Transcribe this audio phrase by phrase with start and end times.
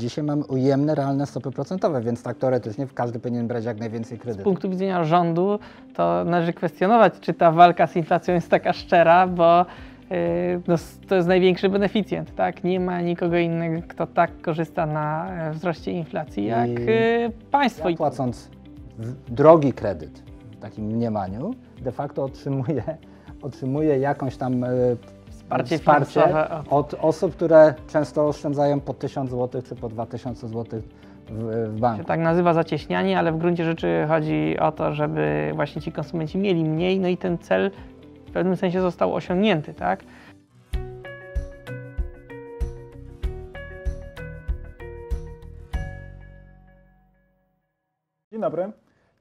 [0.00, 4.20] Dzisiaj mamy ujemne, realne stopy procentowe, więc tak teoretycznie każdy powinien brać jak najwięcej Z
[4.20, 4.44] kredytów.
[4.44, 5.58] punktu widzenia rządu
[5.94, 9.66] to należy kwestionować, czy ta walka z inflacją jest taka szczera, bo
[10.10, 10.16] yy,
[10.68, 10.74] no,
[11.08, 12.64] to jest największy beneficjent, tak?
[12.64, 17.88] Nie ma nikogo innego, kto tak korzysta na e, wzroście inflacji jak I yy, państwo.
[17.88, 18.50] Ja płacąc
[19.28, 20.22] drogi kredyt
[20.52, 22.82] w takim mniemaniu, de facto otrzymuję,
[23.42, 24.68] otrzymuję jakąś tam e,
[25.64, 30.80] Wsparcie od- od osób, które często oszczędzają po 1000 zł czy po 2000 zł
[31.28, 31.98] w, w banku.
[31.98, 36.38] się tak nazywa zacieśnianie, ale w gruncie rzeczy chodzi o to, żeby właśnie ci konsumenci
[36.38, 37.70] mieli mniej, no i ten cel
[38.26, 40.04] w pewnym sensie został osiągnięty, tak?
[48.32, 48.72] Dzień dobry.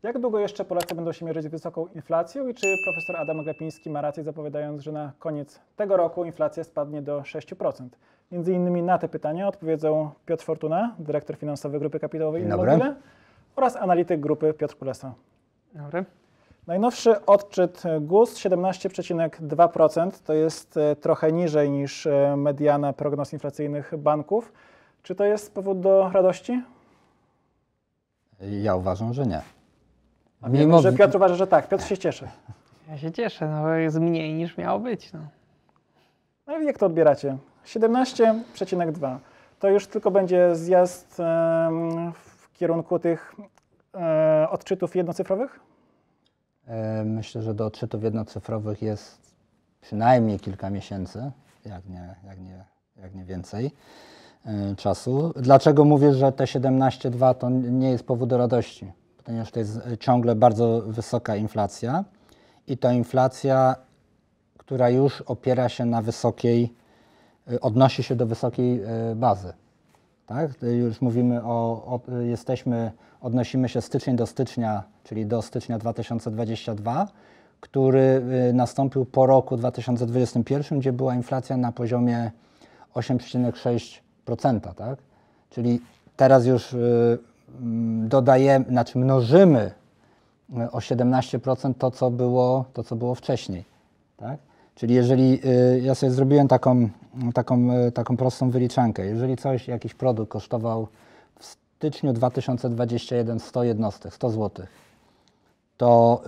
[0.03, 3.89] Jak długo jeszcze Polacy będą się mierzyć z wysoką inflacją i czy profesor Adam Glapiński
[3.89, 7.87] ma rację zapowiadając, że na koniec tego roku inflacja spadnie do 6%?
[8.31, 12.43] Między innymi na te pytania odpowiedzą Piotr Fortuna, dyrektor finansowy Grupy Kapitałowej.
[12.43, 12.95] Immobile
[13.55, 15.13] oraz analityk grupy Piotr Kulesa.
[15.73, 16.05] Dobry.
[16.67, 24.53] Najnowszy odczyt GUS 17,2% to jest e, trochę niżej niż e, mediana prognoz inflacyjnych banków.
[25.03, 26.63] Czy to jest powód do radości?
[28.41, 29.41] Ja uważam, że nie.
[30.41, 31.67] A wiemy, że Piotr uważa, że tak.
[31.67, 32.27] Piotr się cieszy.
[32.89, 35.13] Ja się cieszę, no bo jest mniej niż miało być.
[35.13, 35.19] No.
[36.47, 37.37] No i jak to odbieracie?
[37.65, 39.17] 17,2.
[39.59, 41.15] To już tylko będzie zjazd
[42.13, 43.35] w kierunku tych
[43.95, 45.59] e, odczytów jednocyfrowych?
[46.67, 49.35] E, Myślę, że do odczytów jednocyfrowych jest
[49.81, 51.31] przynajmniej kilka miesięcy,
[51.65, 52.63] jak nie, jak nie,
[53.01, 53.71] jak nie więcej
[54.45, 55.33] e, czasu.
[55.35, 58.91] Dlaczego mówię, że te 17,2 to nie jest powód do radości?
[59.23, 62.03] Ponieważ to jest e, ciągle bardzo wysoka inflacja
[62.67, 63.75] i to inflacja,
[64.57, 66.73] która już opiera się na wysokiej,
[67.51, 69.53] e, odnosi się do wysokiej e, bazy.
[70.25, 70.51] Tak?
[70.61, 77.07] Już mówimy o, o, jesteśmy, odnosimy się styczeń do stycznia, czyli do stycznia 2022,
[77.59, 78.21] który
[78.53, 82.31] nastąpił po roku 2021, gdzie była inflacja na poziomie
[82.95, 84.99] 8,6%, tak?
[85.49, 85.81] Czyli
[86.15, 86.75] teraz już
[88.07, 89.71] dodajemy, znaczy mnożymy
[90.49, 93.65] y, o 17% to, co było, to, co było wcześniej.
[94.17, 94.39] Tak?
[94.75, 96.89] Czyli jeżeli y, ja sobie zrobiłem taką,
[97.33, 100.87] taką, y, taką prostą wyliczankę, jeżeli coś, jakiś produkt kosztował
[101.39, 104.65] w styczniu 2021 100 jednostek, 100 zł,
[105.77, 106.23] to,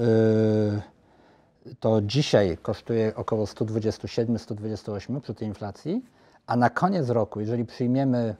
[1.80, 6.06] to dzisiaj kosztuje około 127-128 przy tej inflacji,
[6.48, 8.36] a na koniec roku, jeżeli przyjmiemy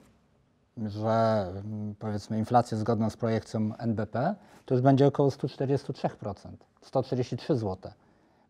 [0.76, 4.34] że mm, powiedzmy inflację zgodną z projekcją NBP,
[4.66, 6.34] to już będzie około 143%,
[6.82, 7.92] 143 zł.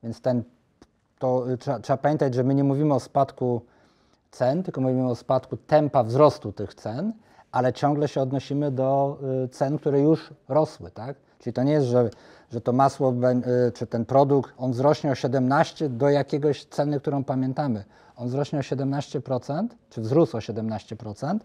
[0.02, 0.42] Więc ten,
[1.18, 3.62] to y, trzeba, trzeba pamiętać, że my nie mówimy o spadku
[4.30, 7.12] cen, tylko mówimy o spadku tempa wzrostu tych cen,
[7.52, 11.16] ale ciągle się odnosimy do y, cen, które już rosły, tak?
[11.38, 12.10] Czyli to nie jest, że,
[12.50, 13.12] że to masło
[13.68, 17.84] y, czy ten produkt, on wzrośnie o 17 do jakiegoś ceny, którą pamiętamy.
[18.16, 21.38] On wzrośnie o 17%, czy wzrósł o 17%,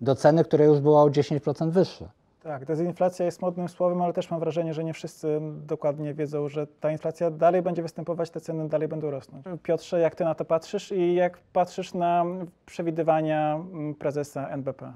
[0.00, 2.08] do ceny, która już była o 10% wyższa.
[2.42, 6.66] Tak, dezinflacja jest modnym słowem, ale też mam wrażenie, że nie wszyscy dokładnie wiedzą, że
[6.66, 9.44] ta inflacja dalej będzie występować, te ceny dalej będą rosnąć.
[9.62, 12.24] Piotrze, jak ty na to patrzysz i jak patrzysz na
[12.66, 14.92] przewidywania mm, prezesa NBP?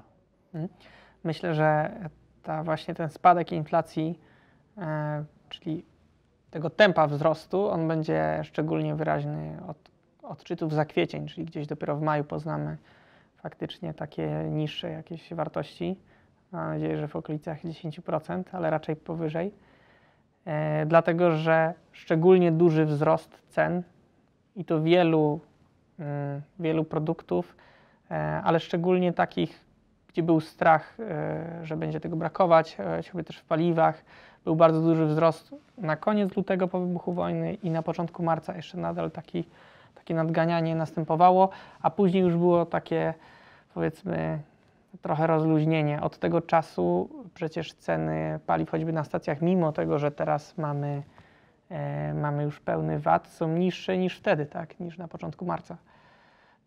[1.23, 1.91] Myślę, że
[2.43, 4.19] ta właśnie ten spadek inflacji,
[4.77, 5.85] e, czyli
[6.51, 9.77] tego tempa wzrostu, on będzie szczególnie wyraźny od
[10.23, 12.77] odczytów za kwiecień, czyli gdzieś dopiero w maju poznamy
[13.45, 15.95] faktycznie takie niższe jakieś wartości.
[16.51, 19.51] Mam nadzieję, że w okolicach 10%, ale raczej powyżej.
[20.45, 23.83] E, dlatego, że szczególnie duży wzrost cen
[24.55, 25.39] i to wielu,
[25.99, 27.55] mm, wielu produktów,
[28.11, 29.65] e, ale szczególnie takich,
[30.07, 34.03] gdzie był strach, e, że będzie tego brakować, e, choćby też w paliwach.
[34.45, 38.77] Był bardzo duży wzrost na koniec lutego po wybuchu wojny i na początku marca jeszcze
[38.77, 39.43] nadal taki,
[39.95, 41.49] takie nadganianie następowało,
[41.81, 43.13] a później już było takie,
[43.75, 44.39] powiedzmy,
[45.01, 46.01] trochę rozluźnienie.
[46.01, 51.03] Od tego czasu przecież ceny paliw, choćby na stacjach, mimo tego, że teraz mamy,
[51.69, 55.77] e, mamy już pełny VAT, są niższe niż wtedy, tak, niż na początku marca.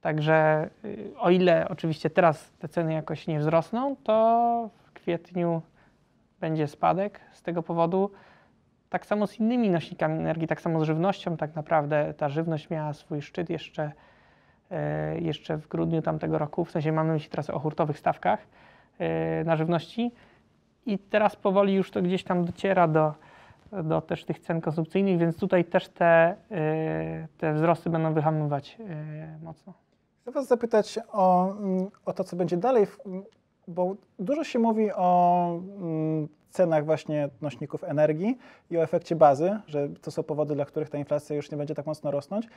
[0.00, 5.62] Także y, o ile oczywiście teraz te ceny jakoś nie wzrosną, to w kwietniu
[6.40, 8.10] będzie spadek z tego powodu.
[8.90, 11.36] Tak samo z innymi nośnikami energii, tak samo z żywnością.
[11.36, 13.92] Tak naprawdę ta żywność miała swój szczyt jeszcze,
[15.20, 16.64] jeszcze w grudniu tamtego roku.
[16.64, 18.46] W sensie mamy myśli teraz o hurtowych stawkach
[18.98, 20.12] e, na żywności.
[20.86, 23.14] I teraz powoli już to gdzieś tam dociera do,
[23.82, 29.38] do też tych cen konsumpcyjnych, więc tutaj też te, e, te wzrosty będą wyhamować e,
[29.42, 29.72] mocno.
[30.22, 32.86] Chcę Was zapytać o, mm, o to, co będzie dalej
[33.68, 38.38] bo dużo się mówi o mm, cenach właśnie nośników energii
[38.70, 41.74] i o efekcie bazy, że to są powody, dla których ta inflacja już nie będzie
[41.74, 42.48] tak mocno rosnąć,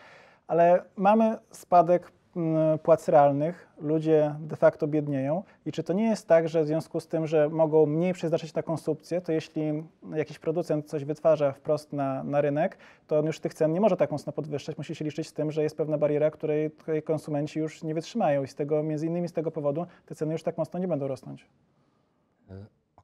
[0.48, 5.44] ale mamy spadek mm, płac realnych, ludzie de facto biednieją.
[5.66, 8.54] I czy to nie jest tak, że w związku z tym, że mogą mniej przeznaczyć
[8.54, 9.84] na konsumpcję, to jeśli
[10.14, 12.78] jakiś producent coś wytwarza wprost na, na rynek,
[13.08, 15.52] to on już tych cen nie może tak mocno podwyższać, musi się liczyć z tym,
[15.52, 16.72] że jest pewna bariera, której,
[17.04, 18.44] konsumenci już nie wytrzymają.
[18.44, 21.08] I z tego, między innymi z tego powodu te ceny już tak mocno nie będą
[21.08, 21.48] rosnąć.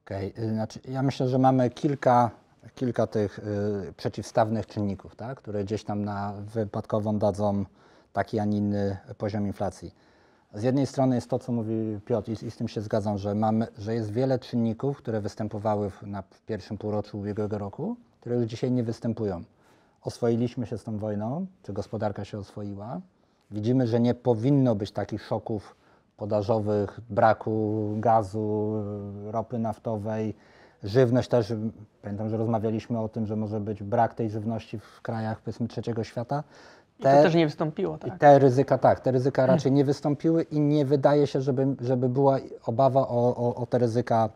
[0.08, 2.30] Okej, y, znaczy ja myślę, że mamy kilka,
[2.74, 7.64] kilka tych y, przeciwstawnych czynników, tak, które gdzieś tam na wypadkową dadzą
[8.12, 9.94] taki, a nie inny poziom inflacji.
[10.54, 13.34] Z jednej strony jest to, co mówi Piotr i, i z tym się zgadzam, że,
[13.34, 18.36] mamy, że jest wiele czynników, które występowały w, na, w pierwszym półroczu ubiegłego roku, które
[18.36, 19.42] już dzisiaj nie występują.
[20.02, 23.00] Oswoiliśmy się z tą wojną, czy gospodarka się oswoiła.
[23.50, 25.76] Widzimy, że nie powinno być takich szoków
[26.18, 28.82] podażowych, braku gazu,
[29.26, 30.34] ropy naftowej,
[30.82, 31.52] żywność też.
[32.02, 36.04] Pamiętam, że rozmawialiśmy o tym, że może być brak tej żywności w krajach powiedzmy trzeciego
[36.04, 36.44] świata.
[36.98, 38.18] I to też nie wystąpiło, I tak?
[38.18, 42.38] te ryzyka, tak, te ryzyka raczej nie wystąpiły i nie wydaje się, żeby, żeby była
[42.66, 44.28] obawa o, o, o te ryzyka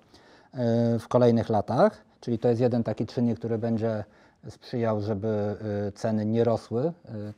[0.54, 2.04] y, w kolejnych latach.
[2.20, 4.04] Czyli to jest jeden taki czynnik, który będzie
[4.48, 5.56] sprzyjał, żeby
[5.88, 6.92] y, ceny nie rosły y,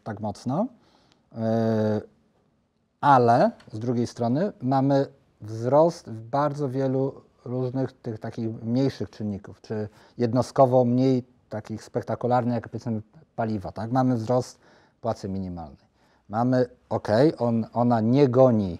[0.05, 0.67] tak mocno.
[3.04, 5.06] Ale z drugiej strony mamy
[5.40, 12.68] wzrost w bardzo wielu różnych tych takich mniejszych czynników, czy jednostkowo mniej takich spektakularnych, jak
[12.68, 13.02] powiedzmy
[13.36, 13.72] paliwa.
[13.72, 13.92] Tak?
[13.92, 14.58] Mamy wzrost
[15.00, 15.86] płacy minimalnej.
[16.28, 17.08] Mamy, ok,
[17.38, 18.78] on, ona nie goni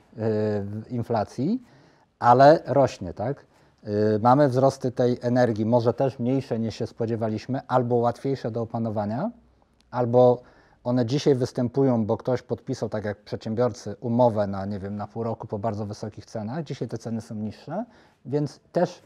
[0.88, 1.62] y, inflacji,
[2.18, 3.46] ale rośnie, tak?
[3.88, 9.30] Y, mamy wzrosty tej energii, może też mniejsze niż się spodziewaliśmy, albo łatwiejsze do opanowania,
[9.90, 10.42] albo
[10.84, 15.22] one dzisiaj występują, bo ktoś podpisał, tak jak przedsiębiorcy, umowę na, nie wiem, na pół
[15.22, 16.64] roku po bardzo wysokich cenach.
[16.64, 17.84] Dzisiaj te ceny są niższe,
[18.25, 19.02] więc też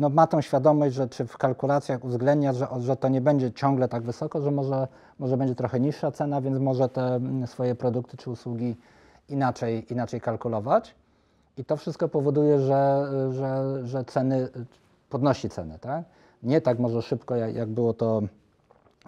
[0.00, 3.88] no, ma tą świadomość, że czy w kalkulacjach uwzględnia, że, że to nie będzie ciągle
[3.88, 4.88] tak wysoko, że może,
[5.18, 8.76] może będzie trochę niższa cena, więc może te mm, swoje produkty czy usługi
[9.28, 10.94] inaczej, inaczej kalkulować.
[11.56, 14.48] I to wszystko powoduje, że, że, że ceny,
[15.10, 16.04] podnosi ceny, tak?
[16.42, 18.22] Nie tak może szybko, jak, jak było to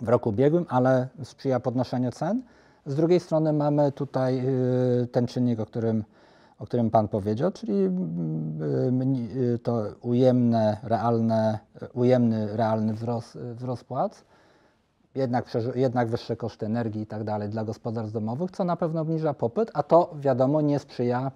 [0.03, 2.43] w roku ubiegłym, ale sprzyja podnoszeniu cen.
[2.87, 4.43] Z drugiej strony mamy tutaj
[5.03, 6.05] y, ten czynnik, o którym,
[6.59, 7.89] o którym Pan powiedział, czyli y,
[8.93, 11.59] mni- y, to ujemne, realne,
[11.95, 14.25] ujemny, realny wzrost, wzrost płac,
[15.15, 19.35] jednak, jednak wyższe koszty energii i tak dalej dla gospodarstw domowych, co na pewno obniża
[19.35, 21.31] popyt, a to wiadomo nie sprzyja,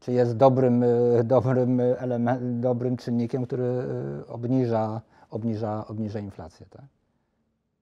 [0.00, 5.00] czy jest dobrym, y, dobrym, elemen- dobrym czynnikiem, który y, obniża,
[5.30, 6.66] obniża, obniża inflację.
[6.70, 6.84] Tak?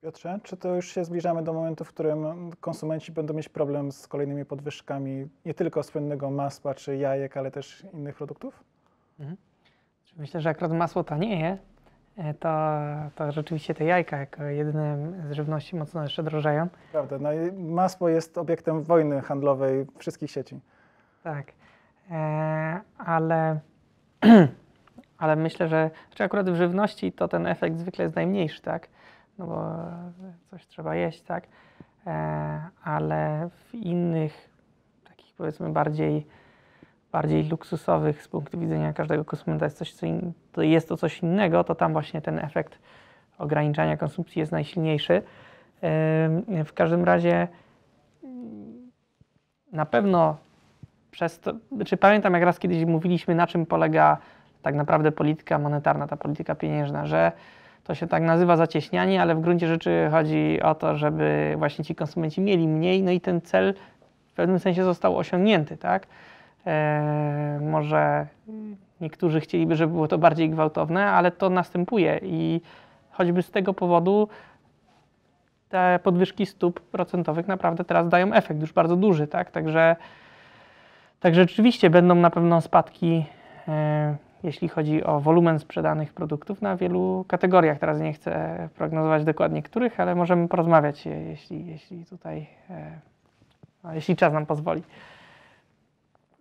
[0.01, 4.07] Piotrze, czy to już się zbliżamy do momentu, w którym konsumenci będą mieć problem z
[4.07, 8.63] kolejnymi podwyżkami nie tylko słynnego masła czy jajek, ale też innych produktów?
[10.17, 11.57] Myślę, że akurat masło tanieje,
[12.39, 12.49] to,
[13.15, 16.67] to rzeczywiście te jajka jako jedyne z żywności mocno jeszcze drożeją.
[16.91, 20.59] Prawda, no i masło jest obiektem wojny handlowej wszystkich sieci.
[21.23, 21.51] Tak,
[22.11, 23.59] e, ale,
[25.17, 28.87] ale myślę, że czy akurat w żywności to ten efekt zwykle jest najmniejszy, tak?
[29.41, 29.75] No bo
[30.49, 31.47] coś trzeba jeść, tak?
[32.07, 34.49] E, ale w innych,
[35.07, 36.27] takich powiedzmy bardziej,
[37.11, 41.19] bardziej luksusowych z punktu widzenia każdego konsumenta jest, coś, co in, to jest to coś
[41.19, 42.79] innego, to tam właśnie ten efekt
[43.37, 45.13] ograniczania konsumpcji jest najsilniejszy.
[45.13, 45.21] E,
[46.65, 47.47] w każdym razie
[48.23, 48.91] mm,
[49.71, 50.37] na pewno
[51.11, 51.53] przez to,
[51.85, 54.17] czy pamiętam jak raz kiedyś mówiliśmy, na czym polega
[54.61, 57.31] tak naprawdę polityka monetarna, ta polityka pieniężna, że
[57.83, 61.95] to się tak nazywa zacieśnianie, ale w gruncie rzeczy chodzi o to, żeby właśnie ci
[61.95, 63.73] konsumenci mieli mniej, no i ten cel
[64.27, 66.07] w pewnym sensie został osiągnięty, tak?
[66.67, 68.27] E, może
[69.01, 72.61] niektórzy chcieliby, żeby było to bardziej gwałtowne, ale to następuje i
[73.11, 74.27] choćby z tego powodu
[75.69, 79.51] te podwyżki stóp procentowych naprawdę teraz dają efekt już bardzo duży, tak?
[79.51, 79.95] Także
[81.21, 83.25] Także rzeczywiście będą na pewno spadki,
[83.67, 87.79] e, jeśli chodzi o wolumen sprzedanych produktów na wielu kategoriach.
[87.79, 93.01] Teraz nie chcę prognozować dokładnie których, ale możemy porozmawiać, jeśli, jeśli tutaj, e,
[93.93, 94.83] jeśli czas nam pozwoli.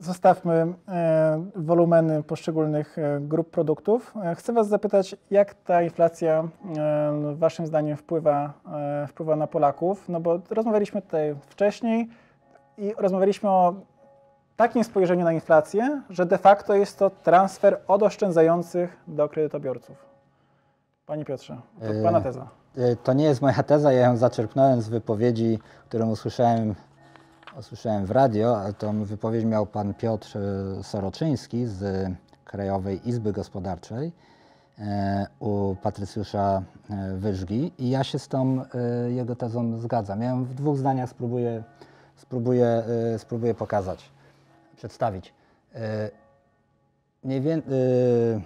[0.00, 4.14] Zostawmy e, wolumeny poszczególnych e, grup produktów.
[4.36, 8.52] Chcę Was zapytać, jak ta inflacja e, Waszym zdaniem wpływa,
[9.08, 10.08] wpływa na Polaków?
[10.08, 12.08] No bo rozmawialiśmy tutaj wcześniej
[12.78, 13.74] i rozmawialiśmy o
[14.60, 19.96] takim spojrzeniu na inflację, że de facto jest to transfer od oszczędzających do kredytobiorców.
[21.06, 22.48] Panie Piotrze, to E, Pana teza.
[22.78, 26.74] Y, To nie jest moja teza, ja ją zaczerpnąłem z wypowiedzi, którą usłyszałem
[27.58, 30.38] usłyszałem w radio, ale tą wypowiedź miał pan Piotr
[30.82, 32.10] Soroczyński z
[32.44, 34.12] Krajowej Izby Gospodarczej
[34.78, 36.62] e, u Patrycjusza
[37.14, 38.64] Wyżgi i ja się z tą
[39.08, 40.22] jego tezą zgadzam.
[40.22, 41.62] Ja ją w dwóch zdaniach spróbuję,
[42.16, 42.82] spróbuję,
[43.18, 44.10] spróbuję pokazać,
[44.80, 45.34] przedstawić.
[45.74, 46.10] E,
[47.24, 48.40] Mniej wię- y,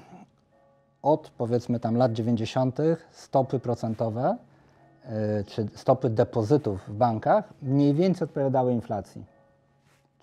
[1.03, 2.79] od powiedzmy tam lat 90.
[3.11, 4.37] stopy procentowe
[5.41, 9.25] y, czy stopy depozytów w bankach mniej więcej odpowiadały inflacji.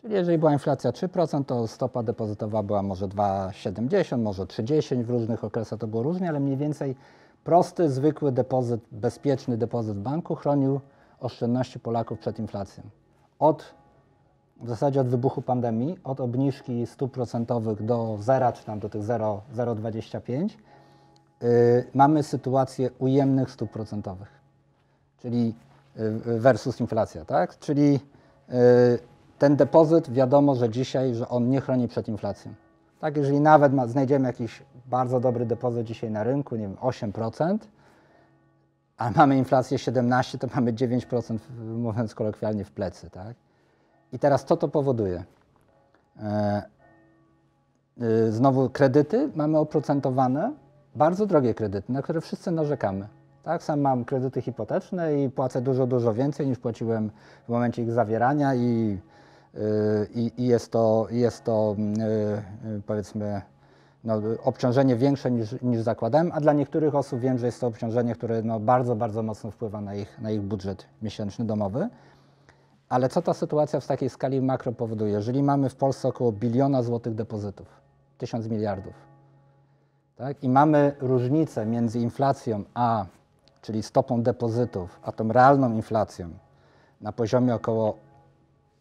[0.02, 5.44] Czyli jeżeli była inflacja 3%, to stopa depozytowa była może 2,70, może 3,10, w różnych
[5.44, 6.96] okresach to było różnie, ale mniej więcej
[7.44, 10.80] prosty, zwykły depozyt, bezpieczny depozyt w banku chronił
[11.20, 12.84] oszczędności Polaków przed inflacją.
[13.40, 13.74] Od
[14.62, 19.04] w zasadzie od wybuchu pandemii, od obniżki stóp procentowych do zera, czy tam do tych
[19.04, 20.50] 0 0,25,
[21.42, 21.50] yy,
[21.94, 24.40] mamy sytuację ujemnych stóp procentowych,
[25.18, 25.56] czyli
[25.96, 27.60] yy, versus inflacja, tak?
[27.60, 28.60] Czyli yy,
[29.40, 32.54] ten depozyt wiadomo, że dzisiaj, że on nie chroni przed inflacją.
[33.00, 37.58] Tak, jeżeli nawet ma, znajdziemy jakiś bardzo dobry depozyt dzisiaj na rynku, nie wiem, 8%,
[38.98, 43.36] a mamy inflację 17, to mamy 9%, mówiąc kolokwialnie, w plecy, tak?
[44.14, 45.24] I teraz co to powoduje?
[46.20, 46.64] E,
[48.02, 50.54] y, znowu kredyty mamy oprocentowane,
[50.96, 53.08] bardzo drogie kredyty, na które wszyscy narzekamy.
[53.44, 57.12] Tak, sam mam kredyty hipoteczne i płacę dużo, dużo więcej niż płaciłem
[57.46, 59.00] w momencie ich zawierania i,
[59.56, 59.60] y,
[60.16, 61.76] i, i jest to, jest to
[62.78, 63.42] y, powiedzmy
[64.04, 68.16] no, obciążenie większe niż, niż zakładałem, a dla niektórych osób wiem, że jest to obciążenie,
[68.16, 71.90] które no, bardzo, bardzo mocno wpływa na ich, na ich budżet miesięczny domowy.
[72.92, 75.12] Ale co ta sytuacja w takiej skali makro powoduje?
[75.12, 77.68] Jeżeli mamy w Polsce około biliona złotych depozytów,
[78.18, 78.94] tysiąc miliardów,
[80.16, 80.44] tak?
[80.44, 83.06] i mamy różnicę między inflacją a,
[83.62, 86.30] czyli stopą depozytów, a tą realną inflacją
[87.02, 87.98] na poziomie około,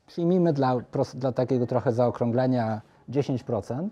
[0.06, 0.76] przyjmijmy dla,
[1.14, 3.88] dla takiego trochę zaokrąglenia 10%,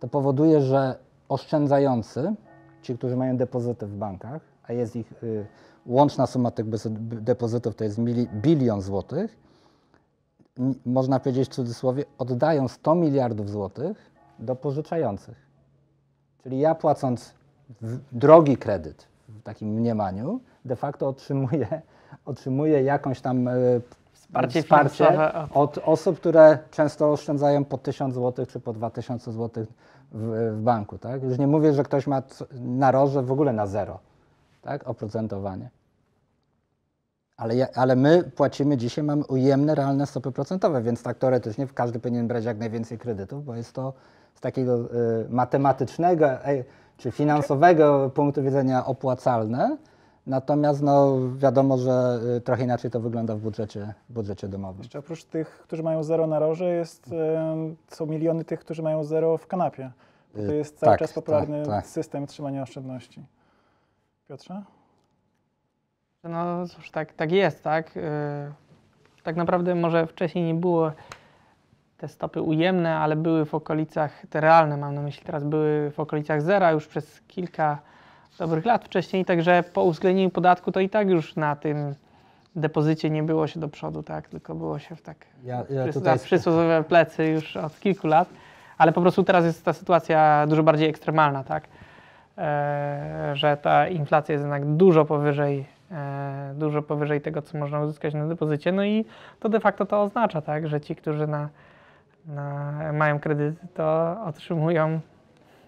[0.00, 2.34] to powoduje, że oszczędzający,
[2.82, 5.46] ci, którzy mają depozyty w bankach, a jest ich y,
[5.86, 6.66] łączna suma tych
[7.00, 9.36] depozytów to jest mili, bilion złotych,
[10.86, 15.46] można powiedzieć w cudzysłowie, oddają 100 miliardów złotych do pożyczających.
[16.42, 17.34] Czyli ja płacąc
[18.12, 21.82] drogi kredyt w takim mniemaniu, de facto otrzymuję,
[22.24, 23.80] otrzymuję jakąś tam y,
[24.12, 25.04] Wsparcie wsparcie
[25.54, 29.66] od- osób, które często oszczędzają po 1000 zł czy po 2000 zł
[30.12, 30.98] w, w banku.
[30.98, 31.22] Tak?
[31.22, 33.98] Już nie mówię, że ktoś ma c- na roże w ogóle na zero
[34.66, 34.88] tak?
[34.88, 35.70] oprocentowanie.
[37.36, 42.28] Ale, ale my płacimy dzisiaj, mamy ujemne, realne stopy procentowe, więc tak teoretycznie każdy powinien
[42.28, 43.92] brać jak najwięcej kredytów, bo jest to
[44.34, 46.26] z takiego y, matematycznego
[46.96, 49.76] czy finansowego punktu widzenia opłacalne.
[50.26, 54.78] Natomiast no, wiadomo, że y, trochę inaczej to wygląda w budżecie, w budżecie domowym.
[54.78, 59.04] Jeszcze oprócz tych, którzy mają zero na roże, jest, em, są miliony tych, którzy mają
[59.04, 59.90] zero w kanapie.
[60.34, 61.86] Bo to Y, jest cały tak, czas popularny tak, tak.
[61.86, 63.26] system trzymania oszczędności.
[64.28, 64.62] Piotrze?
[66.24, 67.96] No cóż, tak, tak jest, tak.
[67.96, 68.02] Yy,
[69.22, 70.92] Tak naprawdę może wcześniej nie było
[71.96, 76.00] te stopy ujemne, ale były w okolicach, te realne mam na myśli teraz, były w
[76.00, 77.78] okolicach zera już przez kilka
[78.38, 81.94] dobrych lat wcześniej, także po uwzględnieniu podatku to i tak już na tym
[82.56, 86.18] depozycie nie było się do przodu, tak, tylko było się w tak Ja, ja tutaj
[86.18, 88.28] za przysłowiowe plecy już od kilku lat,
[88.78, 91.68] ale po prostu teraz jest ta sytuacja dużo bardziej ekstremalna, tak?
[92.38, 98.14] E, że ta inflacja jest jednak dużo powyżej, e, dużo powyżej tego, co można uzyskać
[98.14, 99.04] na depozycie, no i
[99.40, 101.48] to de facto to oznacza, tak, że ci, którzy na,
[102.26, 105.00] na, mają kredyty, to otrzymują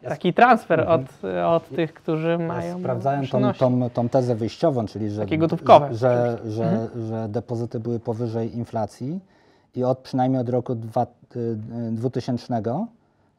[0.08, 1.00] taki transfer Mhm.
[1.00, 5.94] od, od tych, którzy mają Sprawdzałem tą, tą, tą tezę wyjściową, czyli że, Takie gotówkowe
[5.94, 7.06] że, że, Mhm.
[7.06, 9.20] że depozyty były powyżej inflacji
[9.74, 11.06] i od przynajmniej od roku dwa,
[11.36, 11.56] y, y,
[11.92, 12.62] 2000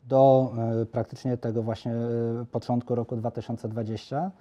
[0.09, 0.51] do
[0.81, 1.93] y, praktycznie tego właśnie
[2.41, 4.31] y, początku roku 2020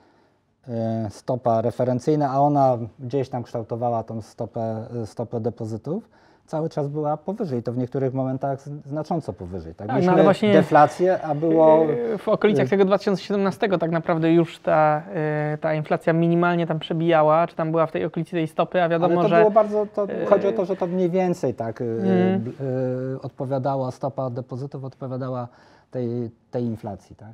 [0.69, 0.71] y,
[1.11, 6.09] stopa referencyjna, a ona gdzieś tam kształtowała tą stopę, stopę depozytów,
[6.49, 9.75] cały czas była powyżej, to w niektórych momentach znacząco powyżej.
[9.75, 11.87] Tak, Tak, no właśnie- deflację, a było...
[12.19, 15.03] W okolicach tego 2017 tak naprawdę już ta,
[15.51, 18.89] yy, ta inflacja minimalnie tam przebijała, czy tam była w tej okolicy tej stopy, a
[18.89, 21.55] wiadomo, Ale to że było bardzo, to, e, chodzi o to, że to mniej więcej
[21.55, 25.49] tak y, y, odpowiadała, stopa depozytów odpowiadała
[25.91, 27.33] tej, tej inflacji, tak?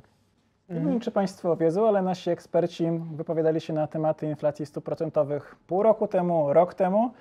[0.69, 5.55] Nie wiem, czy Państwo wiedzą, ale nasi eksperci wypowiadali się na tematy inflacji stóp procentowych
[5.67, 7.11] pół roku temu, rok temu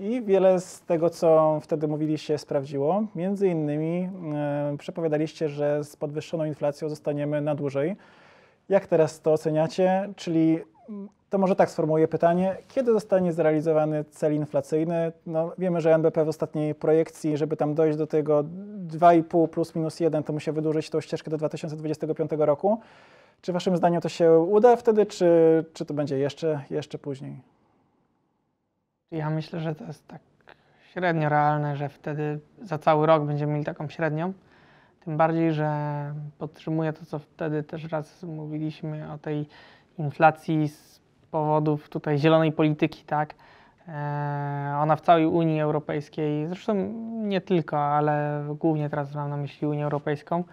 [0.00, 3.02] i wiele z tego, co wtedy mówili, się sprawdziło.
[3.14, 7.96] Między innymi e, przepowiadaliście, że z podwyższoną inflacją zostaniemy na dłużej.
[8.68, 10.08] Jak teraz to oceniacie?
[10.16, 10.58] Czyli
[11.30, 12.56] to może tak sformułuję pytanie.
[12.68, 15.12] Kiedy zostanie zrealizowany cel inflacyjny?
[15.26, 18.44] No, wiemy, że NBP w ostatniej projekcji, żeby tam dojść do tego
[18.88, 22.80] 2,5 plus minus 1, to musi wydłużyć tą ścieżkę do 2025 roku.
[23.40, 27.59] Czy waszym zdaniem to się uda wtedy, czy, czy to będzie jeszcze, jeszcze później?
[29.10, 30.20] Ja myślę, że to jest tak
[30.92, 34.32] średnio realne, że wtedy za cały rok będziemy mieli taką średnią.
[35.04, 35.70] Tym bardziej, że
[36.38, 39.48] podtrzymuję to, co wtedy też raz mówiliśmy o tej
[39.98, 41.00] inflacji z
[41.30, 43.34] powodów tutaj zielonej polityki, tak?
[43.88, 46.74] E, Ona w całej Unii Europejskiej, zresztą
[47.12, 50.44] nie tylko, ale głównie teraz mam na myśli Unię Europejską,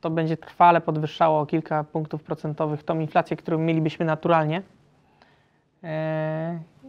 [0.00, 4.62] to będzie trwale podwyższało o kilka punktów procentowych tą inflację, którą mielibyśmy naturalnie.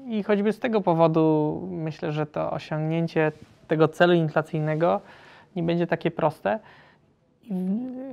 [0.08, 3.32] I choćby z tego powodu myślę, że to osiągnięcie
[3.68, 5.02] tego celu inflacyjnego
[5.56, 6.60] nie będzie takie proste.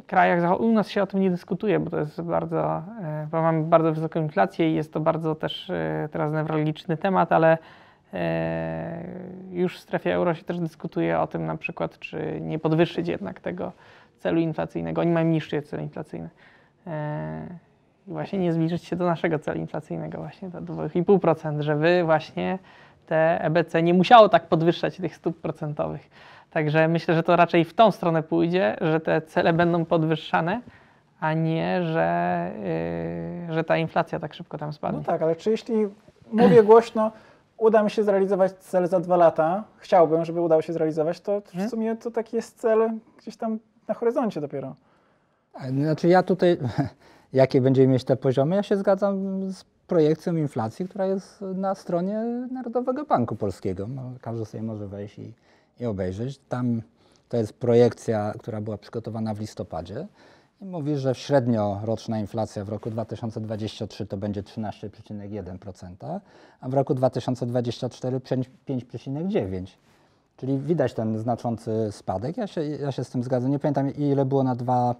[0.02, 3.42] W krajach u nas się o tym nie dyskutuje, bo to jest bardzo, e, bo
[3.42, 7.58] mamy bardzo wysoką inflację i jest to bardzo też e, teraz newralgiczny temat, ale
[8.14, 9.04] e,
[9.50, 13.40] już w strefie euro się też dyskutuje o tym na przykład, czy nie podwyższyć jednak
[13.40, 13.72] tego
[14.18, 15.00] celu inflacyjnego.
[15.00, 16.28] Oni mają niższy cel inflacyjny.
[18.10, 22.58] I właśnie nie zbliżyć się do naszego celu inflacyjnego, właśnie do 2,5%, żeby właśnie
[23.06, 26.10] te EBC nie musiało tak podwyższać tych stóp procentowych.
[26.50, 30.60] Także myślę, że to raczej w tą stronę pójdzie, że te cele będą podwyższane,
[31.20, 32.50] a nie, że,
[33.48, 34.98] yy, że ta inflacja tak szybko tam spadnie.
[34.98, 35.74] No tak, ale czy jeśli
[36.32, 37.12] mówię głośno,
[37.58, 41.46] uda mi się zrealizować cel za dwa lata, chciałbym, żeby udało się zrealizować, to w
[41.54, 41.70] Mhm.
[41.70, 44.74] sumie to taki jest cel gdzieś tam na horyzoncie dopiero.
[45.70, 46.56] Znaczy ja tutaj,
[47.32, 52.18] jakie będziemy mieć te poziomy, ja się zgadzam z projekcją inflacji, która jest na stronie
[52.52, 53.86] Narodowego Banku Polskiego.
[53.88, 55.32] No, każdy sobie może wejść i,
[55.80, 56.40] i obejrzeć.
[56.48, 56.82] Tam
[57.28, 60.06] to jest projekcja, która była przygotowana w listopadzie
[60.60, 66.20] i mówi, że średnioroczna inflacja w roku 2023 to będzie 13,1%,
[66.60, 69.66] a w roku 2024 5,9%.
[70.36, 72.36] Czyli widać ten znaczący spadek.
[72.36, 73.50] Ja się, ja się z tym zgadzam.
[73.50, 74.94] Nie pamiętam ile było na dwa,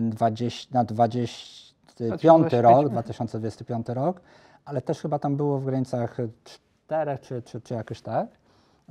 [0.00, 2.90] 20, na 25 rok, 2025.
[2.90, 4.20] 2025 rok,
[4.64, 8.28] ale też chyba tam było w granicach 4 czy, czy, czy jakoś tak.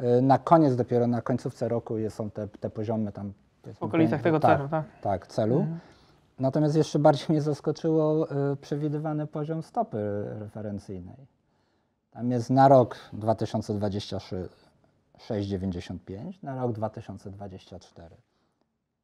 [0.04, 3.34] Y, Na koniec dopiero, na końcówce roku są te, te poziomy tam.
[3.74, 4.86] w okolicach tego tak, celu, tak?
[5.02, 5.68] Tak, celu.
[6.40, 11.28] Natomiast jeszcze bardziej mnie zaskoczyło y, przewidywany poziom stopy referencyjnej.
[12.12, 14.50] Tam jest na rok 2023
[15.18, 18.16] 6,95, na rok 2024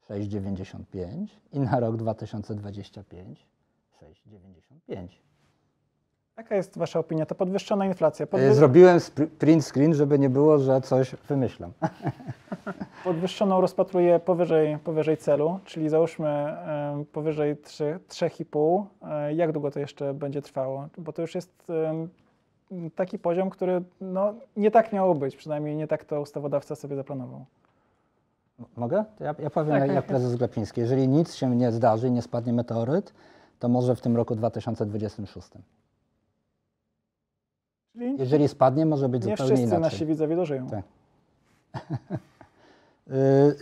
[0.09, 3.45] 6,95 i na rok 2025
[4.01, 5.07] 6,95.
[6.37, 7.25] Jaka jest Wasza opinia?
[7.25, 8.27] To podwyższona inflacja.
[8.27, 8.53] Podwy...
[8.53, 8.99] Zrobiłem
[9.39, 11.71] print screen, żeby nie było, że coś wymyślam.
[13.03, 16.57] Podwyższoną rozpatruję powyżej, powyżej celu, czyli załóżmy
[17.11, 18.85] powyżej 3, 3,5.
[19.01, 20.87] E, Jak długo to jeszcze będzie trwało?
[20.97, 21.71] Bo to już jest
[22.95, 27.45] taki poziom, który no, nie tak miało być, przynajmniej nie tak to ustawodawca sobie zaplanował.
[28.77, 29.05] Mogę?
[29.19, 30.81] Ja, ja powiem Tak, jak, tak, jak prezes Glapiński.
[30.81, 33.13] Jeżeli nic się nie zdarzy i nie spadnie meteoryt,
[33.59, 35.49] to może w tym roku 2026.
[37.93, 39.81] Czyli Jeżeli spadnie, może być nie zupełnie wszyscy inaczej.
[39.91, 40.67] nasi widzowie dożyją.
[40.69, 40.83] Tak.
[43.11, 43.55] Y,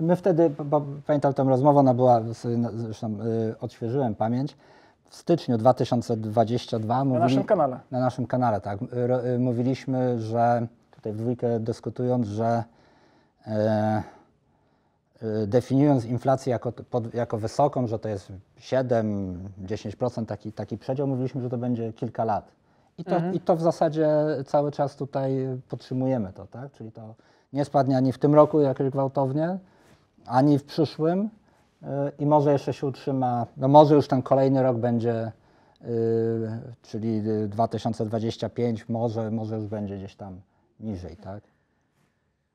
[0.00, 2.20] My wtedy, bo- pamiętam tę rozmowę, ona była,
[2.58, 3.18] na- zresztą
[3.50, 4.56] y, odświeżyłem pamięć,
[5.08, 7.80] w styczniu 2022 Na mówili, naszym kanale.
[7.90, 8.78] na naszym kanale, tak,
[9.34, 12.64] y, mówiliśmy, że tutaj w dwójkę dyskutując, że
[15.46, 21.50] definiując inflację jako, pod, jako wysoką, że to jest 7-10% taki, taki przedział, mówiliśmy, że
[21.50, 22.52] to będzie kilka lat.
[22.98, 23.34] I to, Mhm.
[23.34, 24.08] I to w zasadzie
[24.46, 26.72] cały czas tutaj podtrzymujemy to, tak?
[26.72, 27.14] Czyli to
[27.52, 29.58] nie spadnie ani w tym roku jakoś gwałtownie,
[30.26, 31.20] ani w przyszłym
[31.82, 31.86] y,
[32.18, 35.32] i może jeszcze się utrzyma, no może już ten kolejny rok będzie,
[36.82, 40.40] czyli y, 2025, może, może już będzie gdzieś tam
[40.80, 41.42] niżej, tak?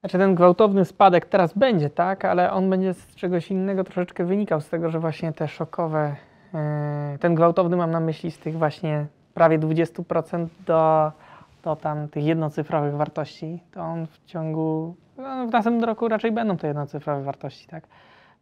[0.02, 4.62] Znaczy ten gwałtowny spadek teraz będzie, tak, ale on będzie z czegoś innego troszeczkę wynikał,
[4.62, 6.16] z tego, że właśnie te szokowe,
[6.54, 11.12] e, ten gwałtowny mam na myśli z tych właśnie prawie 20% do,
[11.64, 16.58] do tam tych jednocyfrowych wartości, to on w ciągu, no, w następnym roku raczej będą
[16.58, 17.84] te jednocyfrowe wartości, tak.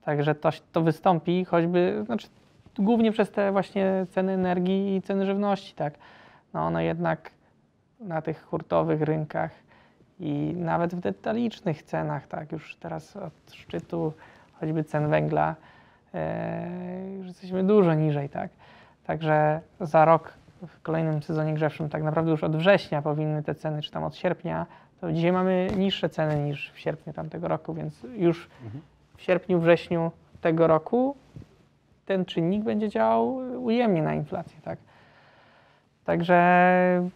[0.06, 2.28] Także to, to wystąpi choćby, znaczy
[2.78, 5.94] głównie przez te właśnie ceny energii i ceny żywności, tak.
[6.54, 7.32] No one jednak
[8.00, 9.52] na tych hurtowych rynkach
[10.20, 14.14] i nawet w detalicznych cenach, tak, już teraz od szczytu
[14.60, 15.56] choćby cen węgla
[16.14, 18.52] e, już jesteśmy dużo niżej, tak.
[19.06, 20.34] Także za rok
[20.68, 24.16] w kolejnym sezonie grzewczym, tak naprawdę już od września powinny te ceny, czy tam od
[24.16, 24.66] sierpnia,
[25.02, 28.50] to dzisiaj mamy niższe ceny niż w sierpniu tamtego roku, więc już
[29.18, 31.16] w sierpniu, wrześniu tego roku
[32.06, 34.80] ten czynnik będzie działał ujemnie na inflację, tak.
[36.06, 37.10] Także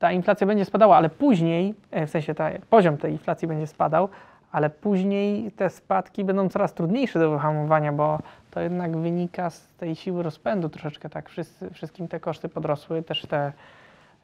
[0.00, 4.08] ta inflacja będzie spadała, ale później, e, w sensie ta, poziom tej inflacji będzie spadał,
[4.52, 8.18] ale później te spadki będą coraz trudniejsze do wyhamowania, bo
[8.50, 13.26] to jednak wynika z tej siły rozpędu troszeczkę, tak, Wszyscy, wszystkim te koszty podrosły, też
[13.26, 13.52] te,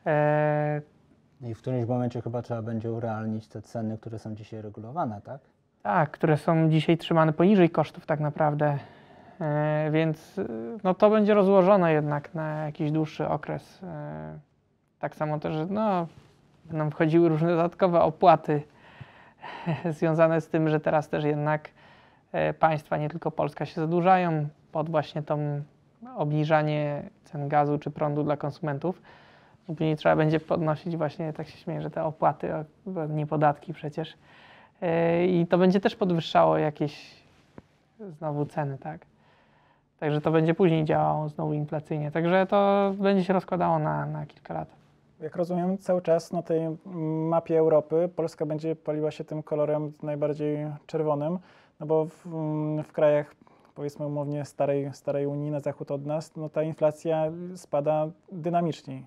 [0.07, 0.81] e,
[1.41, 5.41] I w którymś momencie chyba trzeba będzie urealnić te ceny, które są dzisiaj regulowane, tak?
[5.83, 8.79] tak, które są dzisiaj trzymane poniżej kosztów tak naprawdę,
[9.41, 10.45] e, więc e,
[10.85, 13.83] no to będzie rozłożone jednak na jakiś dłuższy okres.
[13.83, 14.39] E,
[14.99, 16.07] tak samo też, że no,
[16.65, 18.63] będą wchodziły różne dodatkowe opłaty
[19.99, 21.69] związane z tym, że teraz też jednak
[22.33, 25.63] e, państwa, nie tylko Polska, się zadłużają pod właśnie tą
[26.17, 29.03] obniżanie cen gazu czy prądu dla konsumentów.
[29.67, 32.49] Później trzeba będzie podnosić właśnie, tak się śmieję, że te opłaty,
[33.09, 34.15] nie podatki przecież.
[34.83, 37.15] E, I to będzie też podwyższało jakieś
[38.01, 39.07] znowu ceny, tak?
[40.01, 42.11] Także to będzie później działało znowu inflacyjnie.
[42.11, 44.69] Także to będzie się rozkładało na, na kilka lat.
[45.21, 46.61] Jak rozumiem, cały czas na tej
[47.29, 51.39] mapie Europy Polska będzie paliła się tym kolorem najbardziej czerwonym,
[51.81, 52.27] no bo w,
[52.85, 53.35] w krajach
[53.75, 59.07] powiedzmy umownie starej, starej Unii na zachód od nas, no ta inflacja spada dynamiczniej.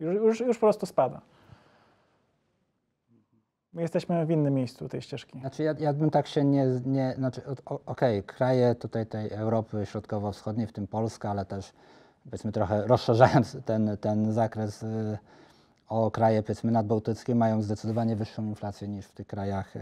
[0.00, 1.20] Już, już, już po prostu spada.
[3.72, 5.40] My jesteśmy w innym miejscu tej ścieżki.
[5.40, 7.42] Znaczy ja, ja bym tak się nie, nie znaczy
[7.86, 11.72] okej, kraje tutaj tej Europy Środkowo-Wschodniej, w tym Polska, ale też
[12.24, 15.18] powiedzmy trochę rozszerzając ten, ten zakres y,
[15.88, 19.80] o kraje powiedzmy nadbałtyckie mają zdecydowanie wyższą inflację niż w tych krajach y,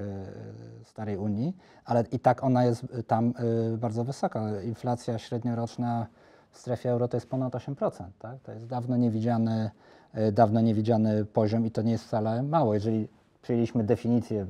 [0.85, 3.35] starej Unii, ale i tak ona jest y, tam
[3.75, 4.63] y, bardzo wysoka.
[4.63, 6.07] Inflacja średnioroczna
[6.51, 8.41] w strefie euro to jest ponad 8%, tak?
[8.43, 9.71] To jest dawno niewidziany,
[10.19, 12.75] y, dawno niewidziany poziom i to nie jest wcale mało.
[12.75, 13.09] Jeżeli
[13.43, 14.47] przyjęliśmy definicję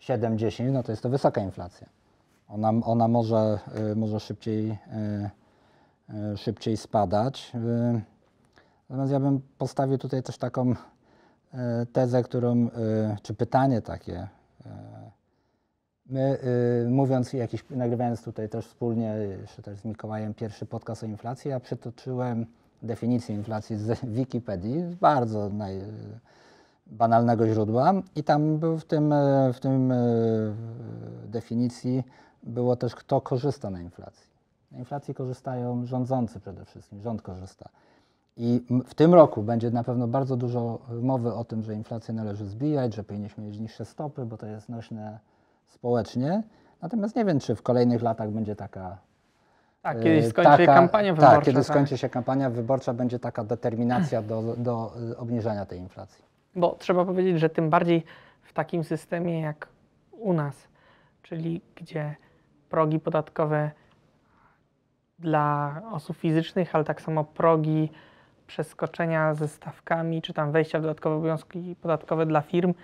[0.00, 1.86] 7-10, no to jest to wysoka inflacja.
[2.48, 3.58] Ona, ona może,
[3.92, 5.30] y, może szybciej, y, y,
[6.36, 7.52] szybciej spadać.
[7.54, 8.00] Y,
[8.90, 10.76] Natomiast ja bym postawił tutaj też taką y,
[11.92, 12.68] tezę, którą,
[13.22, 14.28] czy pytanie takie.
[16.06, 16.38] My
[16.88, 21.60] mówiąc jakiś, nagrywając tutaj też wspólnie, jeszcze też z Mikołajem pierwszy podcast o inflacji, ja
[21.60, 22.46] przytoczyłem
[22.82, 25.80] definicję inflacji z Wikipedii, z bardzo naj,
[26.86, 29.96] banalnego źródła i tam był w tym, e, w tym e,
[31.26, 32.02] definicji
[32.42, 34.31] było też kto korzysta na inflacji.
[34.72, 37.68] Na inflacji korzystają rządzący przede wszystkim, rząd korzysta.
[38.36, 42.46] I w tym roku będzie na pewno bardzo dużo mowy o tym, że inflację należy
[42.46, 45.18] zbijać, że powinniśmy mieć niższe stopy, bo to jest nośne
[45.68, 46.42] społecznie.
[46.82, 48.98] Natomiast nie wiem, czy w kolejnych latach będzie taka
[49.82, 51.36] Tak, E, kiedyś skończy się taka- kampania wyborcza.
[51.36, 56.24] Tak, kiedy skończy się kampania wyborcza, będzie taka determinacja do, do y, obniżenia tej inflacji.
[56.56, 58.04] Bo trzeba powiedzieć, że tym bardziej
[58.42, 59.68] w takim systemie jak
[60.12, 60.54] u nas,
[61.22, 62.14] czyli gdzie
[62.70, 63.70] progi podatkowe
[65.22, 67.90] dla osób fizycznych, ale tak samo progi
[68.46, 72.74] przeskoczenia ze stawkami, czy tam wejścia w dodatkowe obowiązki podatkowe dla firm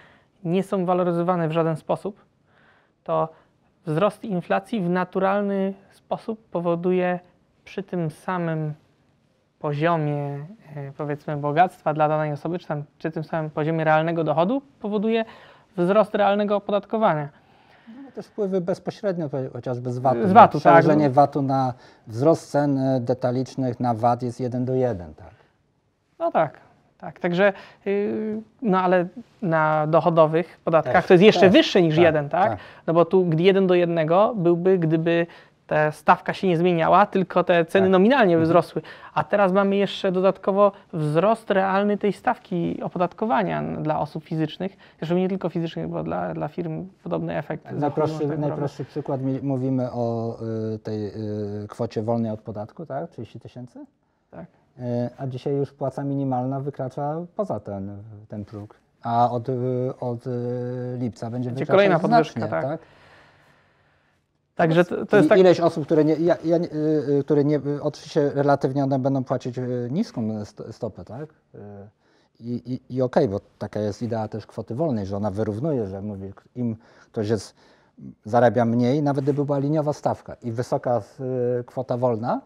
[0.45, 2.25] nie są waloryzowane w żaden sposób,
[3.05, 3.29] to
[3.87, 7.21] wzrost inflacji w naturalny sposób powoduje
[7.65, 8.75] przy tym samym
[9.59, 10.47] poziomie,
[10.77, 15.25] e, powiedzmy, bogactwa dla danej osoby, czy tam przy tym samym poziomie realnego dochodu, powoduje
[15.77, 17.29] wzrost realnego opodatkowania.
[18.19, 20.29] No, też wpływy bezpośrednio, chociażby z VAT-u.
[20.29, 20.73] Z VAT-u, bo tak.
[20.83, 21.75] Przełożenie VAT-u na
[22.07, 25.35] wzrost cen y, detalicznych na VAT jest 1 do 1, tak.
[26.19, 26.61] No tak,
[26.99, 27.21] tak.
[27.21, 27.53] Także,
[27.85, 29.07] yy, no ale
[29.43, 32.51] na dochodowych podatkach Też, to jest jeszcze też, wyższe niż tak, jeden, tak?
[32.51, 32.59] tak.
[32.87, 35.27] No bo tu gdy jeden do jednego byłby, gdyby
[35.69, 37.93] ta stawka się nie zmieniała, tylko te ceny Tak.
[37.93, 38.45] nominalnie Mhm.
[38.45, 38.83] wzrosły.
[39.15, 44.77] A teraz mamy jeszcze dodatkowo wzrost realny tej stawki opodatkowania dla osób fizycznych.
[44.99, 47.65] Zresztą nie tylko fizycznych, bo dla, dla firm podobny efekt.
[47.65, 50.37] zachodu Najprostszy, tak najprostszy przykład, mówimy o
[50.75, 53.11] y, tej y, kwocie wolnej od podatku, tak?
[53.11, 53.85] 30 tysięcy?
[54.31, 54.47] Tak.
[54.79, 54.83] Y,
[55.19, 58.75] A dzisiaj już płaca minimalna wykracza poza ten, ten próg.
[59.03, 59.53] A od, y,
[60.01, 60.31] od y,
[60.99, 62.65] lipca będzie Będzie wykraczać kolejna podwyżka, znacznie, tak.
[62.65, 62.81] tak?
[64.59, 65.39] Także to, to jest tak.
[65.39, 69.25] ileś osób, które, nie, ja, ja, nie- y, y, które nie, oczywiście relatywnie one będą
[69.25, 71.29] płacić y, niską st- stopę, tak?
[71.55, 71.59] Y,
[72.41, 76.03] I, i, i okej, bo taka jest idea też kwoty wolnej, że ona wyrównuje, że
[76.03, 76.77] mówi, im
[77.13, 77.55] ktoś jest,
[78.25, 81.03] zarabia mniej, nawet gdyby była liniowa stawka i wysoka
[81.67, 82.41] kwota wolna,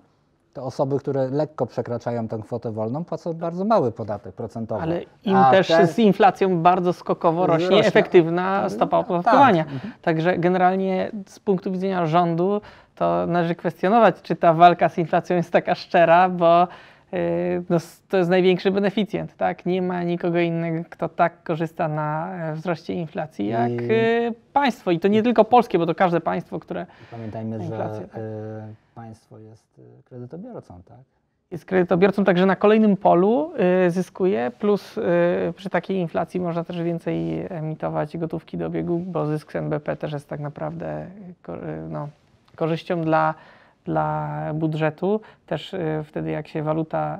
[0.52, 4.82] to osoby, które lekko przekraczają tę kwotę wolną, płacą bardzo mały podatek procentowy.
[4.82, 7.86] Ale im A też ten- z inflacją bardzo skokowo rośnie, Rośnie.
[7.88, 9.00] efektywna stopa Tak.
[9.10, 9.62] opodatkowania.
[9.62, 9.92] Mhm.
[10.02, 12.60] Także generalnie z punktu widzenia rządu
[12.94, 16.68] to należy kwestionować, czy ta walka z inflacją jest taka szczera, bo
[17.70, 19.36] no, s- to jest największy beneficjent.
[19.36, 19.66] Tak?
[19.66, 24.90] Nie ma nikogo innego, kto tak korzysta na e, wzroście inflacji jak I- yy, państwo.
[24.90, 28.16] I to nie tylko polskie, bo to każde państwo, które Pamiętajmy, że Inflacja, tak.
[28.16, 28.20] y,
[28.94, 30.98] państwo jest y, kredytobiorcą, tak?
[31.50, 33.52] jest kredytobiorcą, także na kolejnym polu
[33.86, 35.02] y, zyskuje, plus y,
[35.56, 40.12] przy takiej inflacji można też więcej emitować gotówki do obiegu, bo zysk z NBP też
[40.12, 41.06] jest tak naprawdę
[41.48, 42.08] y, no,
[42.56, 43.34] korzyścią dla,
[43.84, 45.20] dla budżetu.
[45.46, 47.18] Też y, wtedy jak się waluta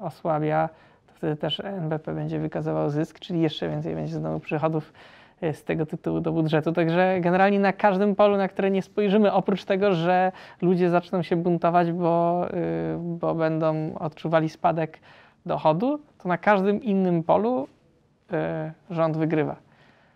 [0.00, 0.68] y, osłabia,
[1.06, 4.92] to wtedy też NBP będzie wykazywał zysk, czyli jeszcze więcej będzie znowu przychodów
[5.42, 6.72] y, z tego tytułu do budżetu.
[6.72, 11.36] Także generalnie na każdym polu, na które nie spojrzymy, oprócz tego, że ludzie zaczną się
[11.36, 12.46] buntować, bo,
[12.98, 14.98] bo będą odczuwali spadek
[15.46, 17.68] dochodu, to na każdym innym polu
[18.90, 19.56] rząd wygrywa.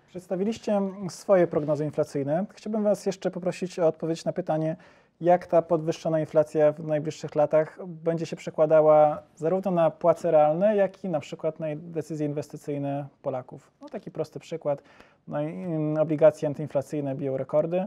[0.09, 2.47] Przedstawiliście swoje prognozy inflacyjne.
[2.55, 4.77] Chciałbym Was jeszcze poprosić o odpowiedź na pytanie,
[5.21, 11.05] jak ta podwyższona inflacja w najbliższych latach będzie się przekładała zarówno na płace realne, jak
[11.05, 13.71] i na przykład na decyzje inwestycyjne Polaków.
[13.81, 14.83] No taki prosty przykład.
[15.29, 17.87] No, mm, obligacje antyinflacyjne biją rekordy,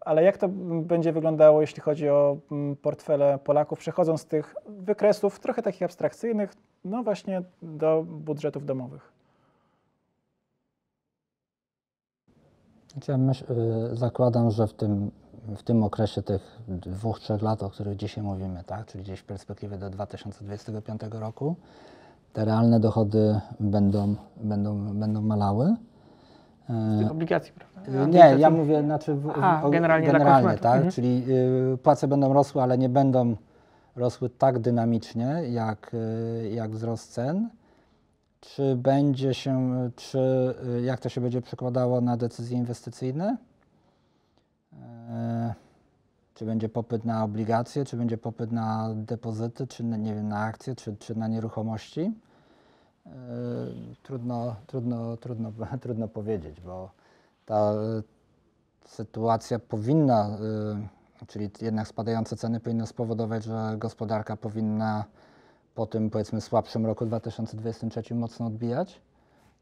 [0.00, 4.54] ale jak to mm, będzie wyglądało, jeśli chodzi o mm, portfele Polaków, przechodząc z tych
[4.68, 9.12] wykresów trochę takich abstrakcyjnych, no właśnie do budżetów domowych?
[13.08, 13.44] Ja myśl,
[13.92, 15.10] y, zakładam, że w tym,
[15.56, 19.24] w tym okresie tych dwóch, trzech lat, o których dzisiaj mówimy, tak, czyli gdzieś w
[19.24, 21.56] perspektywie do 2025 roku,
[22.32, 25.74] te realne dochody będą, będą, będą malały.
[26.68, 28.06] Z tych E, obligacji, prawda?
[28.06, 30.90] Nie, ja mówię, znaczy w, Aha, o- generalnie generalnie tak, Mhm.
[30.92, 31.24] czyli
[31.74, 33.36] y, płace będą rosły, ale nie będą
[33.96, 37.48] rosły tak dynamicznie jak, y, jak wzrost cen.
[38.40, 40.18] Czy będzie się, czy
[40.78, 43.36] y, jak to się będzie przekładało na decyzje inwestycyjne?
[44.72, 45.54] E,
[46.34, 50.40] Czy będzie popyt na obligacje, czy będzie popyt na depozyty, czy na, nie wiem, na
[50.40, 52.12] akcje, czy, czy na nieruchomości?
[53.06, 53.10] E,
[54.02, 55.52] Trudno, trudno, trudno,
[55.82, 56.90] trudno powiedzieć, bo
[57.46, 58.02] ta y,
[58.88, 60.38] sytuacja powinna,
[61.26, 65.04] czyli jednak spadające ceny powinny spowodować, że gospodarka powinna
[65.74, 69.00] po tym powiedzmy słabszym roku 2023 mocno odbijać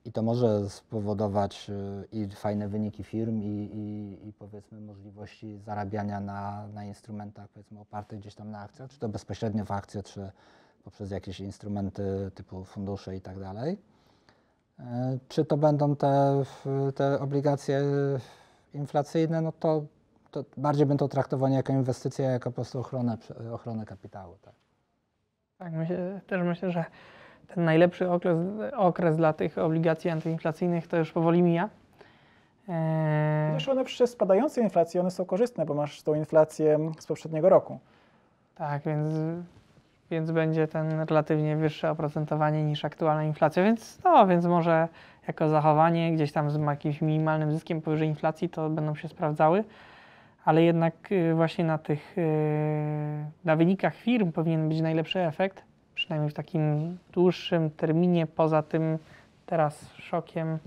[0.08, 6.20] i to może spowodować y, i fajne wyniki firm i, i, i powiedzmy możliwości zarabiania
[6.20, 10.30] na, na instrumentach powiedzmy opartych gdzieś tam na akcjach, czy to bezpośrednio w akcje, czy
[10.84, 13.78] poprzez jakieś instrumenty typu fundusze i tak dalej.
[14.80, 16.42] E, Czy to będą te,
[16.94, 17.82] te obligacje
[18.74, 19.84] inflacyjne, no to,
[20.30, 23.18] to bardziej bym to traktował nie jako inwestycję, a jako po prostu ochronę,
[23.52, 24.36] ochronę kapitału.
[24.42, 24.54] Tak.
[25.58, 26.84] Tak, myślę, też myślę, że
[27.54, 28.38] ten najlepszy okres,
[28.76, 31.68] okres dla tych obligacji antyinflacyjnych to już powoli mija.
[32.68, 37.78] Eee, one przy spadającej inflacji one są korzystne, bo masz tą inflację z poprzedniego roku.
[38.54, 39.08] tak, więc,
[40.10, 44.88] więc będzie ten relatywnie wyższe oprocentowanie niż aktualna inflacja, więc no, więc może
[45.28, 49.64] jako zachowanie gdzieś tam z jakimś minimalnym zyskiem powyżej inflacji to będą się sprawdzały,
[50.44, 55.67] ale jednak y, właśnie na tych, y, na wynikach firm powinien być najlepszy efekt,
[56.08, 58.98] przynajmniej w takim dłuższym terminie, poza tym
[59.46, 60.58] teraz szokiem,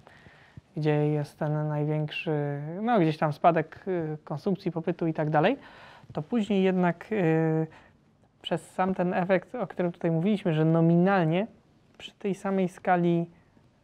[0.78, 5.58] gdzie jest ten największy, no gdzieś tam spadek y, konsumpcji, popytu i tak dalej,
[6.14, 7.68] to później jednak y,
[8.42, 11.48] przez sam ten efekt, o którym tutaj mówiliśmy, że nominalnie
[11.98, 13.30] przy tej samej skali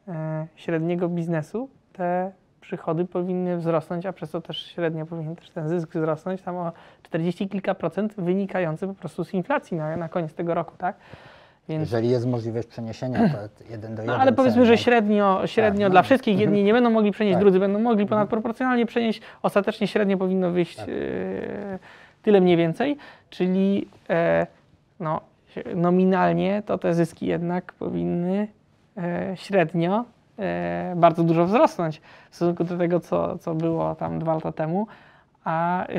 [0.08, 5.70] e, średniego biznesu te przychody powinny wzrosnąć, a przez to też średnio powinien też ten
[5.70, 6.72] zysk wzrosnąć tam o
[7.04, 10.96] 40 kilka procent wynikający po prostu z inflacji na, na koniec tego roku, tak?
[11.70, 13.38] Więc, Jeżeli jest możliwość przeniesienia to
[13.70, 14.22] jeden do no, jeden.
[14.22, 15.90] ale powiedzmy, że no, średnio, średnio no.
[15.90, 17.42] dla wszystkich jedni nie będą mogli przenieść, Tak.
[17.44, 19.22] drudzy będą mogli ponadproporcjonalnie przenieść.
[19.42, 20.90] Ostatecznie średnio powinno wyjść Tak.
[20.90, 20.92] e,
[22.22, 22.98] tyle mniej więcej,
[23.30, 24.48] czyli e,
[25.00, 25.22] no,
[25.76, 28.48] nominalnie to te zyski jednak powinny
[28.98, 30.06] e, średnio
[30.40, 34.88] e, bardzo dużo wzrosnąć w stosunku do tego, co, co było tam dwa lata temu,
[35.44, 35.90] a e,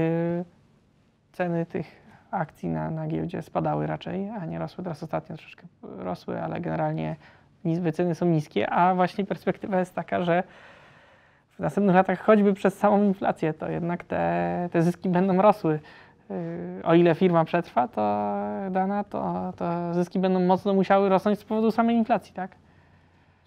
[1.32, 4.84] ceny tych akcji na, na giełdzie spadały raczej, a nie rosły.
[4.84, 7.16] Teraz ostatnio troszeczkę rosły, ale generalnie
[7.64, 10.42] wyceny są niskie, a właśnie perspektywa jest taka, że
[11.50, 15.80] w następnych latach choćby przez samą inflację, to jednak te, te zyski będą rosły.
[16.30, 16.36] Yy,
[16.84, 18.00] O ile firma przetrwa, to
[18.70, 22.50] dana, to, to zyski będą mocno musiały rosnąć z powodu samej inflacji, tak?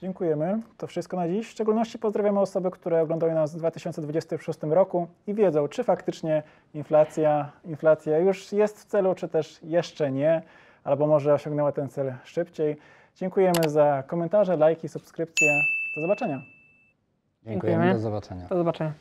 [0.02, 0.60] Dziękujemy.
[0.78, 1.48] To wszystko na dziś.
[1.48, 7.52] W szczególności pozdrawiamy osoby, które oglądają nas w 2026 roku i wiedzą, czy faktycznie inflacja,
[7.66, 10.42] inflacja już jest w celu, czy też jeszcze nie,
[10.84, 12.78] albo może osiągnęła ten cel szybciej.
[13.16, 15.48] Dziękujemy za komentarze, lajki, subskrypcje.
[15.96, 16.42] Do zobaczenia.
[17.44, 17.94] Dziękujemy, Dziękujemy.
[17.94, 18.48] do zobaczenia.
[18.48, 18.94] Do zobaczenia.